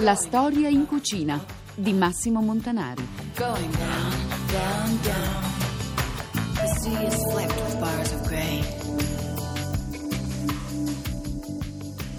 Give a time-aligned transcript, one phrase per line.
[0.00, 1.42] La storia in cucina
[1.74, 3.02] di Massimo Montanari.
[3.34, 4.12] Going down,
[4.50, 5.44] down, down.
[6.52, 8.62] The sea is flecked with bars of gray.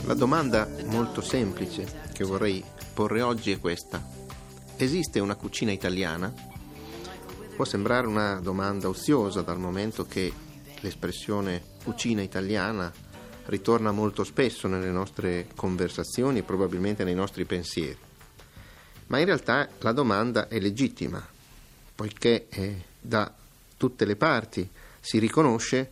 [0.06, 2.64] La domanda molto semplice che vorrei
[2.96, 4.04] porre oggi è questa.
[4.76, 6.34] Esiste una cucina italiana?
[7.56, 10.34] Può sembrare una domanda oziosa dal momento che
[10.80, 12.92] l'espressione cucina italiana
[13.48, 17.98] ritorna molto spesso nelle nostre conversazioni e probabilmente nei nostri pensieri.
[19.08, 21.26] Ma in realtà la domanda è legittima,
[21.96, 23.34] poiché eh, da
[23.78, 24.68] tutte le parti
[25.00, 25.92] si riconosce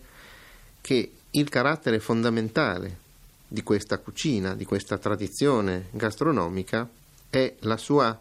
[0.81, 3.03] che il carattere fondamentale
[3.47, 6.89] di questa cucina, di questa tradizione gastronomica,
[7.29, 8.19] è la sua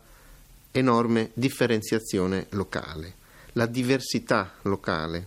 [0.71, 3.23] enorme differenziazione locale.
[3.53, 5.27] La diversità locale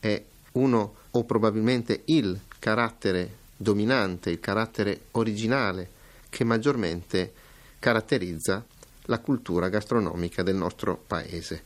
[0.00, 5.90] è uno o probabilmente il carattere dominante, il carattere originale
[6.30, 7.32] che maggiormente
[7.78, 8.64] caratterizza
[9.02, 11.62] la cultura gastronomica del nostro paese.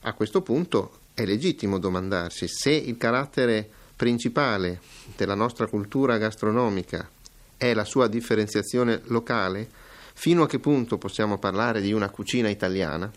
[0.00, 4.80] A questo punto è legittimo domandarsi se il carattere principale
[5.16, 7.08] della nostra cultura gastronomica
[7.56, 9.68] è la sua differenziazione locale,
[10.14, 13.10] fino a che punto possiamo parlare di una cucina italiana?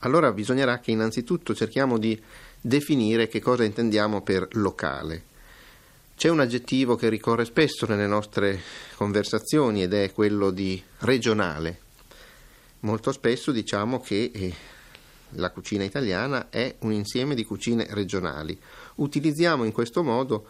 [0.00, 2.20] Allora bisognerà che innanzitutto cerchiamo di
[2.60, 5.32] definire che cosa intendiamo per locale.
[6.16, 8.60] C'è un aggettivo che ricorre spesso nelle nostre
[8.96, 11.80] conversazioni ed è quello di regionale.
[12.80, 14.54] Molto spesso diciamo che eh,
[15.30, 18.58] la cucina italiana è un insieme di cucine regionali.
[18.96, 20.46] Utilizziamo in questo modo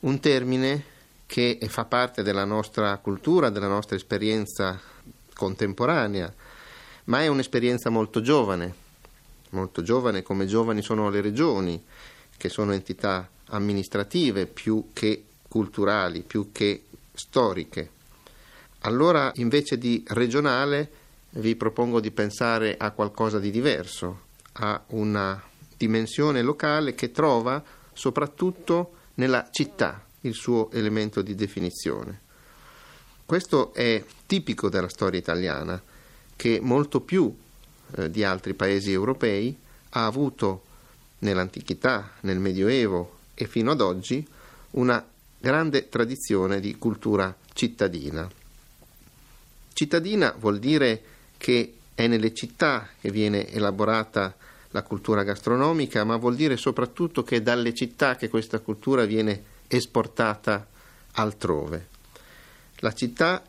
[0.00, 0.84] un termine
[1.26, 4.80] che fa parte della nostra cultura, della nostra esperienza
[5.34, 6.32] contemporanea,
[7.04, 8.74] ma è un'esperienza molto giovane,
[9.50, 11.82] molto giovane come giovani sono le regioni,
[12.36, 17.90] che sono entità amministrative più che culturali, più che storiche.
[18.80, 20.90] Allora invece di regionale
[21.30, 24.20] vi propongo di pensare a qualcosa di diverso,
[24.52, 25.42] a una
[25.76, 27.62] dimensione locale che trova
[27.92, 32.20] soprattutto nella città il suo elemento di definizione.
[33.24, 35.80] Questo è tipico della storia italiana,
[36.36, 37.34] che molto più
[37.96, 39.56] eh, di altri paesi europei
[39.90, 40.62] ha avuto
[41.24, 44.24] nell'antichità, nel Medioevo e fino ad oggi
[44.72, 45.04] una
[45.38, 48.30] grande tradizione di cultura cittadina.
[49.72, 51.02] Cittadina vuol dire
[51.36, 54.34] che è nelle città che viene elaborata
[54.70, 59.42] la cultura gastronomica, ma vuol dire soprattutto che è dalle città che questa cultura viene
[59.68, 60.66] esportata
[61.12, 61.88] altrove.
[62.78, 63.42] La città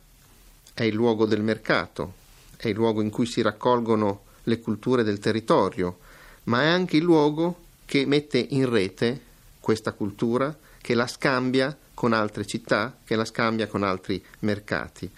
[0.74, 2.14] è il luogo del mercato,
[2.58, 6.00] è il luogo in cui si raccolgono le culture del territorio,
[6.44, 9.22] ma è anche il luogo che mette in rete
[9.60, 15.10] questa cultura, che la scambia con altre città, che la scambia con altri mercati.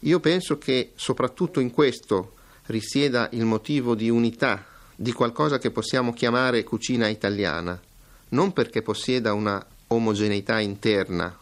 [0.00, 2.34] Io penso che soprattutto in questo
[2.66, 7.80] risieda il motivo di unità di qualcosa che possiamo chiamare cucina italiana,
[8.28, 11.36] non perché possieda una omogeneità interna,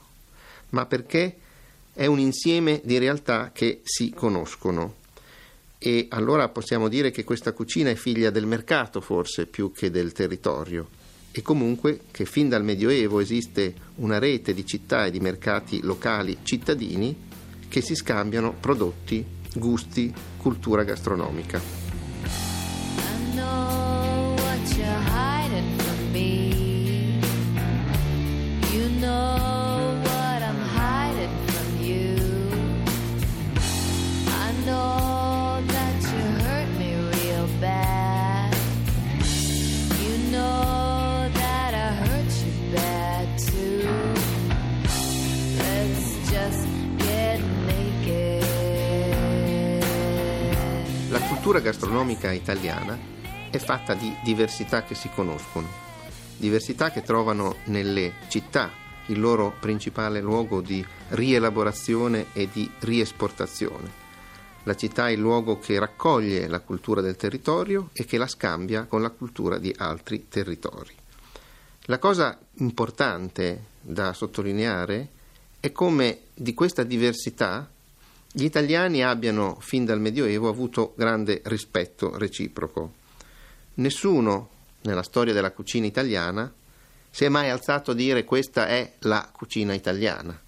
[0.70, 1.36] ma perché
[1.92, 4.94] è un insieme di realtà che si conoscono.
[5.78, 10.12] E allora possiamo dire che questa cucina è figlia del mercato forse più che del
[10.12, 10.88] territorio
[11.30, 16.38] e comunque che fin dal Medioevo esiste una rete di città e di mercati locali
[16.42, 17.16] cittadini
[17.68, 19.24] che si scambiano prodotti,
[19.54, 21.60] gusti, cultura gastronomica.
[51.88, 52.98] Gastronomica italiana
[53.48, 55.66] è fatta di diversità che si conoscono,
[56.36, 58.70] diversità che trovano nelle città
[59.06, 63.90] il loro principale luogo di rielaborazione e di riesportazione.
[64.64, 68.84] La città è il luogo che raccoglie la cultura del territorio e che la scambia
[68.84, 70.94] con la cultura di altri territori.
[71.84, 75.08] La cosa importante da sottolineare
[75.58, 77.66] è come di questa diversità
[78.30, 82.92] gli italiani abbiano fin dal Medioevo avuto grande rispetto reciproco.
[83.74, 84.50] Nessuno
[84.82, 86.52] nella storia della cucina italiana
[87.10, 90.38] si è mai alzato a dire questa è la cucina italiana.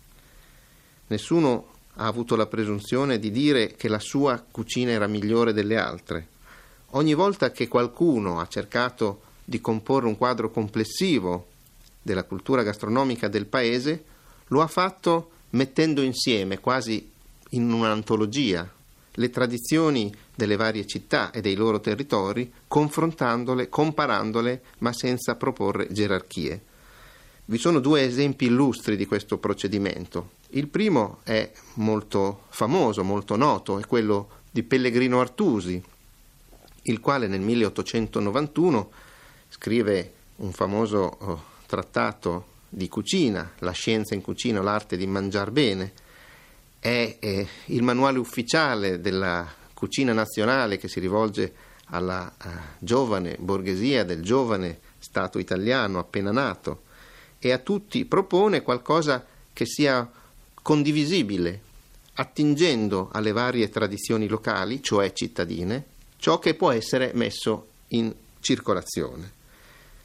[1.07, 6.29] Nessuno ha avuto la presunzione di dire che la sua cucina era migliore delle altre.
[6.91, 11.49] Ogni volta che qualcuno ha cercato di comporre un quadro complessivo
[12.03, 14.05] della cultura gastronomica del paese,
[14.49, 17.11] lo ha fatto mettendo insieme, quasi
[17.51, 18.69] in un'antologia,
[19.13, 26.63] le tradizioni delle varie città e dei loro territori, confrontandole, comparandole, ma senza proporre gerarchie.
[27.47, 30.39] Vi sono due esempi illustri di questo procedimento.
[30.51, 35.83] Il primo è molto famoso, molto noto, è quello di Pellegrino Artusi,
[36.83, 38.91] il quale nel 1891
[39.49, 45.93] scrive un famoso oh, trattato di cucina, La scienza in cucina, l'arte di mangiar bene,
[46.81, 51.55] è eh, il manuale ufficiale della cucina nazionale che si rivolge
[51.93, 52.49] alla uh,
[52.79, 56.83] giovane borghesia del giovane Stato italiano appena nato
[57.39, 60.09] e a tutti propone qualcosa che sia
[60.63, 61.61] condivisibile,
[62.15, 65.87] attingendo alle varie tradizioni locali, cioè cittadine,
[66.17, 69.33] ciò che può essere messo in circolazione.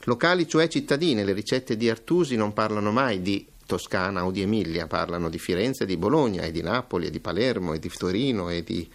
[0.04, 4.88] Locali, cioè cittadine, le ricette di Artusi non parlano mai di Toscana o di Emilia,
[4.88, 8.64] parlano di Firenze, di Bologna e di Napoli e di Palermo e di Torino e
[8.64, 8.90] di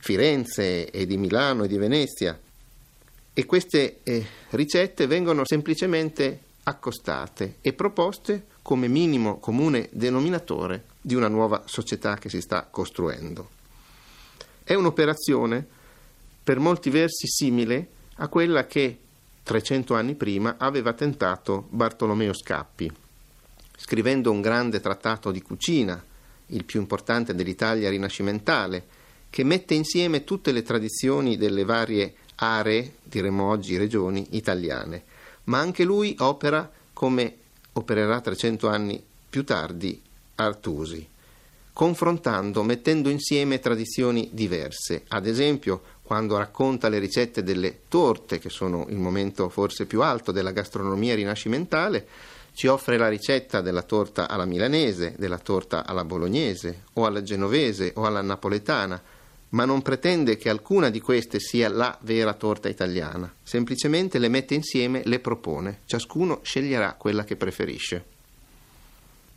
[0.00, 2.38] Firenze e di Milano e di Venezia.
[3.34, 11.28] E queste eh, ricette vengono semplicemente accostate e proposte come minimo comune denominatore di una
[11.28, 13.50] nuova società che si sta costruendo.
[14.62, 15.66] È un'operazione
[16.44, 18.98] per molti versi simile a quella che
[19.42, 23.01] 300 anni prima aveva tentato Bartolomeo Scappi
[23.82, 26.00] scrivendo un grande trattato di cucina,
[26.46, 28.86] il più importante dell'Italia rinascimentale,
[29.28, 35.02] che mette insieme tutte le tradizioni delle varie aree, diremmo oggi regioni italiane,
[35.44, 37.36] ma anche lui opera come
[37.72, 40.00] opererà 300 anni più tardi
[40.36, 41.04] Artusi,
[41.72, 45.02] confrontando, mettendo insieme tradizioni diverse.
[45.08, 50.30] Ad esempio, quando racconta le ricette delle torte, che sono il momento forse più alto
[50.30, 52.06] della gastronomia rinascimentale,
[52.54, 57.92] ci offre la ricetta della torta alla milanese, della torta alla bolognese o alla genovese
[57.96, 59.00] o alla napoletana,
[59.50, 64.54] ma non pretende che alcuna di queste sia la vera torta italiana, semplicemente le mette
[64.54, 68.04] insieme, le propone, ciascuno sceglierà quella che preferisce.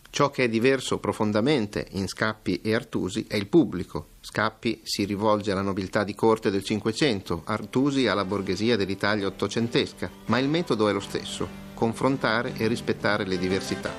[0.09, 4.07] Ciò che è diverso profondamente in Scappi e Artusi è il pubblico.
[4.21, 10.39] Scappi si rivolge alla nobiltà di corte del Cinquecento, Artusi alla borghesia dell'Italia ottocentesca, ma
[10.39, 13.92] il metodo è lo stesso confrontare e rispettare le diversità.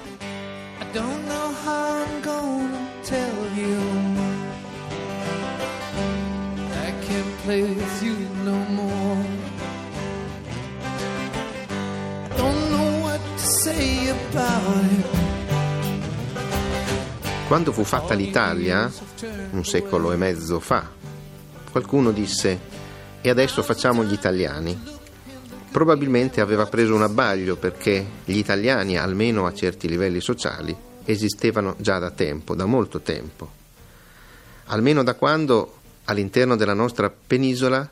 [17.46, 18.90] Quando fu fatta l'Italia,
[19.52, 20.90] un secolo e mezzo fa,
[21.70, 22.58] qualcuno disse
[23.20, 24.95] e adesso facciamo gli italiani
[25.70, 30.74] probabilmente aveva preso un abbaglio perché gli italiani, almeno a certi livelli sociali,
[31.04, 33.50] esistevano già da tempo, da molto tempo.
[34.66, 35.74] Almeno da quando
[36.04, 37.88] all'interno della nostra penisola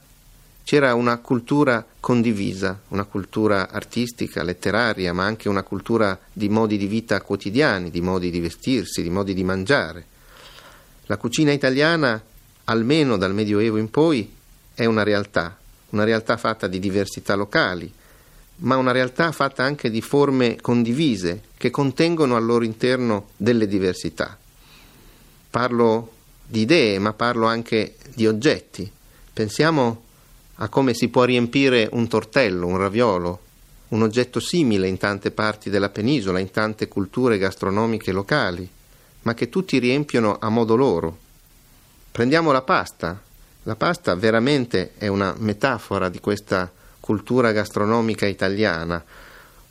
[0.65, 6.87] c'era una cultura condivisa, una cultura artistica, letteraria, ma anche una cultura di modi di
[6.87, 10.07] vita quotidiani, di modi di vestirsi, di modi di mangiare.
[11.07, 12.21] La cucina italiana,
[12.65, 14.35] almeno dal Medioevo in poi,
[14.73, 15.57] è una realtà,
[15.95, 17.91] una realtà fatta di diversità locali,
[18.57, 24.37] ma una realtà fatta anche di forme condivise che contengono al loro interno delle diversità.
[25.51, 26.13] Parlo
[26.47, 28.91] di idee, ma parlo anche di oggetti.
[29.33, 30.03] Pensiamo
[30.57, 33.41] a come si può riempire un tortello, un raviolo,
[33.89, 38.69] un oggetto simile in tante parti della penisola, in tante culture gastronomiche locali,
[39.23, 41.19] ma che tutti riempiono a modo loro.
[42.11, 43.21] Prendiamo la pasta,
[43.65, 49.03] la pasta veramente è una metafora di questa cultura gastronomica italiana,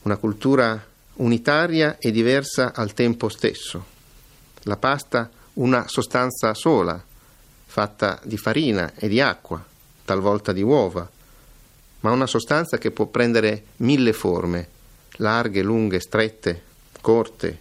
[0.03, 0.83] una cultura
[1.15, 3.85] unitaria e diversa al tempo stesso.
[4.63, 7.01] La pasta una sostanza sola,
[7.65, 9.63] fatta di farina e di acqua,
[10.05, 11.07] talvolta di uova,
[11.99, 14.67] ma una sostanza che può prendere mille forme,
[15.17, 16.63] larghe, lunghe, strette,
[16.99, 17.59] corte,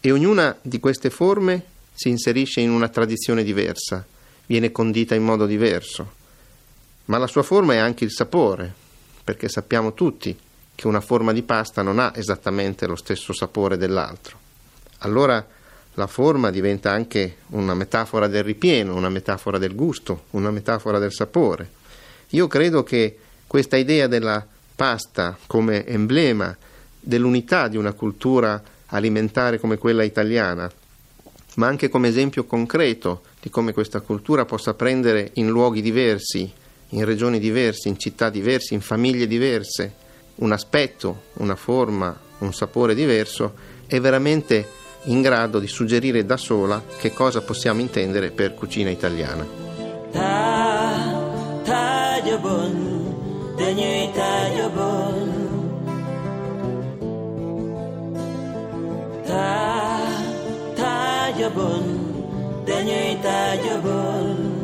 [0.00, 1.64] e ognuna di queste forme
[1.94, 4.04] si inserisce in una tradizione diversa,
[4.52, 6.12] viene condita in modo diverso,
[7.06, 8.70] ma la sua forma è anche il sapore,
[9.24, 10.38] perché sappiamo tutti
[10.74, 14.38] che una forma di pasta non ha esattamente lo stesso sapore dell'altro.
[14.98, 15.42] Allora
[15.94, 21.14] la forma diventa anche una metafora del ripieno, una metafora del gusto, una metafora del
[21.14, 21.70] sapore.
[22.30, 26.54] Io credo che questa idea della pasta come emblema
[27.00, 30.70] dell'unità di una cultura alimentare come quella italiana,
[31.54, 36.48] ma anche come esempio concreto di come questa cultura possa prendere in luoghi diversi,
[36.90, 39.92] in regioni diverse, in città diverse, in famiglie diverse,
[40.36, 43.52] un aspetto, una forma, un sapore diverso,
[43.88, 44.64] è veramente
[45.06, 49.44] in grado di suggerire da sola che cosa possiamo intendere per cucina italiana.
[50.12, 52.20] Ta, ta,
[61.32, 62.01] tajabon
[62.66, 64.60] dañuy tajabon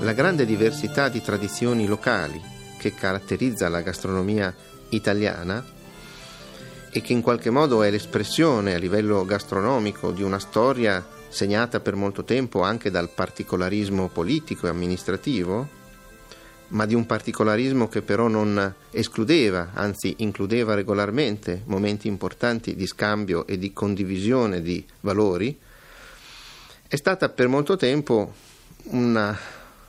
[0.00, 2.40] La grande diversità di tradizioni locali
[2.78, 4.54] che caratterizza la gastronomia
[4.90, 5.75] italiana
[6.90, 11.94] e che in qualche modo è l'espressione a livello gastronomico di una storia segnata per
[11.94, 15.68] molto tempo anche dal particolarismo politico e amministrativo,
[16.68, 23.46] ma di un particolarismo che però non escludeva, anzi includeva regolarmente momenti importanti di scambio
[23.46, 25.56] e di condivisione di valori,
[26.88, 28.32] è stata per molto tempo
[28.84, 29.36] un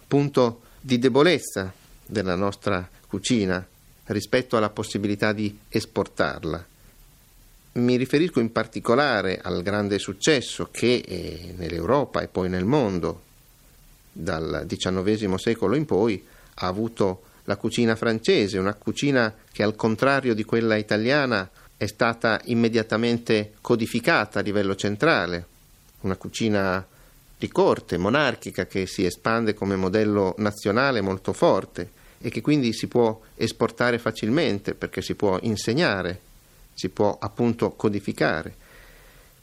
[0.07, 1.71] punto di debolezza
[2.05, 3.65] della nostra cucina
[4.05, 6.65] rispetto alla possibilità di esportarla.
[7.77, 13.21] Mi riferisco in particolare al grande successo che eh, nell'Europa e poi nel mondo
[14.11, 20.33] dal XIX secolo in poi ha avuto la cucina francese, una cucina che al contrario
[20.33, 25.45] di quella italiana è stata immediatamente codificata a livello centrale,
[26.01, 26.83] una cucina
[27.37, 32.87] di corte, monarchica, che si espande come modello nazionale molto forte e che quindi si
[32.87, 36.21] può esportare facilmente perché si può insegnare,
[36.77, 38.53] si può appunto codificare,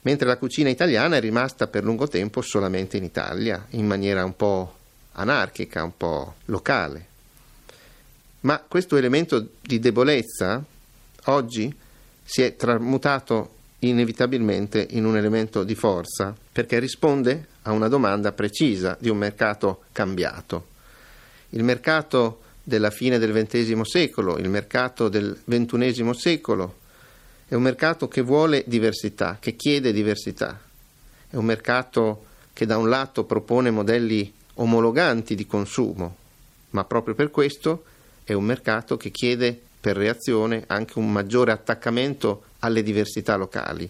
[0.02, 4.36] mentre la cucina italiana è rimasta per lungo tempo solamente in Italia, in maniera un
[4.36, 4.76] po'
[5.12, 7.06] anarchica, un po' locale.
[8.42, 10.62] Ma questo elemento di debolezza
[11.24, 11.76] oggi
[12.22, 13.50] si è tramutato
[13.80, 19.82] inevitabilmente in un elemento di forza perché risponde a una domanda precisa di un mercato
[19.90, 20.68] cambiato.
[21.50, 26.82] Il mercato della fine del XX secolo, il mercato del XXI secolo,
[27.46, 30.58] è un mercato che vuole diversità, che chiede diversità,
[31.28, 36.16] è un mercato che da un lato propone modelli omologanti di consumo,
[36.70, 37.84] ma proprio per questo
[38.24, 43.88] è un mercato che chiede per reazione anche un maggiore attaccamento alle diversità locali.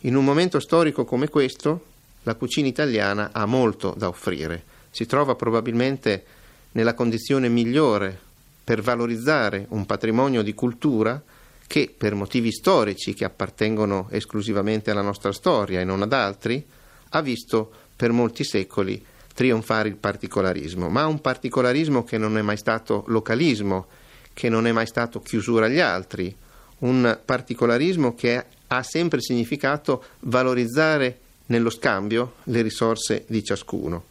[0.00, 1.84] In un momento storico come questo,
[2.24, 6.24] la cucina italiana ha molto da offrire, si trova probabilmente
[6.72, 8.18] nella condizione migliore
[8.64, 11.22] per valorizzare un patrimonio di cultura
[11.68, 16.66] che per motivi storici che appartengono esclusivamente alla nostra storia e non ad altri,
[17.10, 22.56] ha visto per molti secoli trionfare il particolarismo, ma un particolarismo che non è mai
[22.56, 23.86] stato localismo,
[24.32, 26.34] che non è mai stato chiusura agli altri,
[26.78, 34.04] un particolarismo che ha sempre significato valorizzare nello scambio le risorse di ciascuno.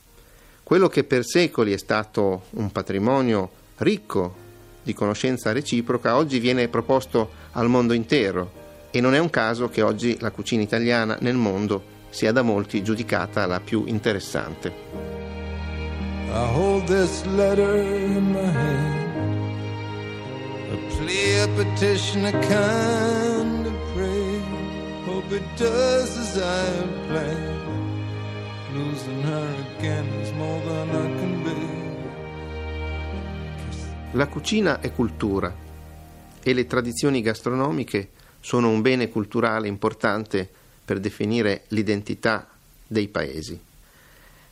[0.64, 4.46] Quello che per secoli è stato un patrimonio ricco
[4.88, 8.52] di conoscenza reciproca oggi viene proposto al mondo intero
[8.90, 12.82] e non è un caso che oggi la cucina italiana nel mondo sia da molti
[12.84, 14.74] giudicata la più interessante.
[16.30, 19.52] I hold this letter in my hand,
[20.72, 24.42] a plea, a petition, a kind of prayer.
[25.06, 27.56] Hope it does as I planned.
[28.74, 31.77] Losing her again is more than I can bear.
[34.18, 35.56] La cucina è cultura
[36.42, 38.10] e le tradizioni gastronomiche
[38.40, 40.50] sono un bene culturale importante
[40.84, 42.50] per definire l'identità
[42.88, 43.60] dei paesi.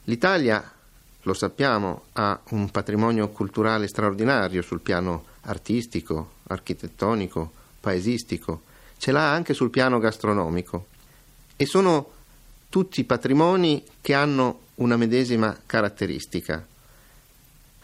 [0.04, 0.72] L'Italia,
[1.20, 8.62] lo sappiamo, ha un patrimonio culturale straordinario sul piano artistico, architettonico, paesistico,
[9.00, 10.86] ce l'ha anche sul piano gastronomico
[11.56, 12.12] e sono
[12.70, 16.64] tutti patrimoni che hanno una medesima caratteristica,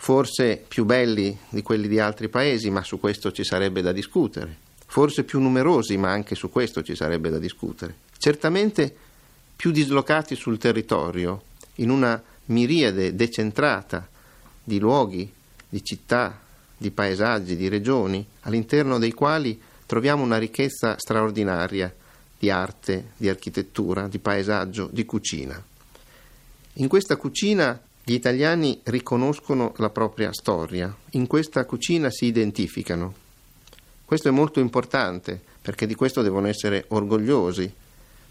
[0.01, 4.57] forse più belli di quelli di altri paesi, ma su questo ci sarebbe da discutere,
[4.87, 8.91] forse più numerosi, ma anche su questo ci sarebbe da discutere, certamente
[9.55, 11.43] più dislocati sul territorio,
[11.75, 14.09] in una miriade decentrata
[14.63, 15.31] di luoghi,
[15.69, 16.35] di città,
[16.75, 21.93] di paesaggi, di regioni, all'interno dei quali troviamo una ricchezza straordinaria
[22.39, 25.63] di arte, di architettura, di paesaggio, di cucina.
[26.73, 33.13] In questa cucina gli italiani riconoscono la propria storia, in questa cucina si identificano.
[34.03, 37.71] Questo è molto importante perché di questo devono essere orgogliosi,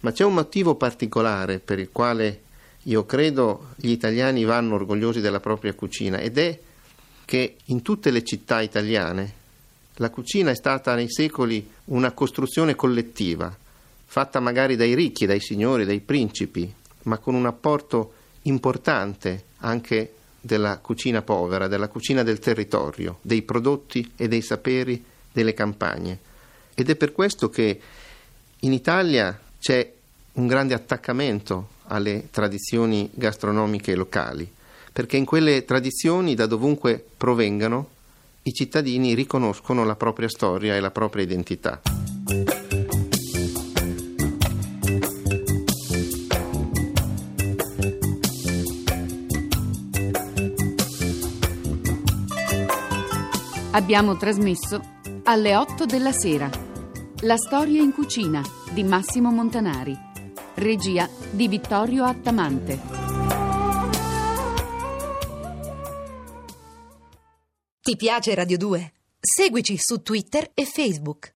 [0.01, 2.43] ma c'è un motivo particolare per il quale
[2.85, 6.59] io credo gli italiani vanno orgogliosi della propria cucina ed è
[7.25, 9.39] che in tutte le città italiane
[9.97, 13.55] la cucina è stata nei secoli una costruzione collettiva,
[14.05, 16.73] fatta magari dai ricchi, dai signori, dai principi,
[17.03, 24.13] ma con un apporto importante anche della cucina povera, della cucina del territorio, dei prodotti
[24.17, 26.19] e dei saperi delle campagne.
[26.75, 27.81] Ed è per questo che
[28.61, 29.93] in Italia c'è
[30.33, 34.51] un grande attaccamento alle tradizioni gastronomiche locali,
[34.93, 37.89] perché in quelle tradizioni, da dovunque provengano,
[38.43, 42.00] i cittadini riconoscono la propria storia e la propria identità.
[53.91, 54.81] Abbiamo trasmesso
[55.25, 56.49] alle 8 della sera.
[57.23, 58.41] La storia in cucina
[58.73, 59.99] di Massimo Montanari.
[60.55, 62.81] Regia di Vittorio Attamante.
[67.81, 68.93] Ti piace Radio 2?
[69.19, 71.29] Seguici su Twitter e Facebook.